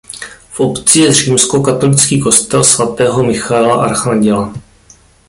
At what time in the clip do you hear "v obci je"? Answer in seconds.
0.49-1.13